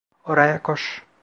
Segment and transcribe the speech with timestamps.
[0.25, 1.03] Oraya koş.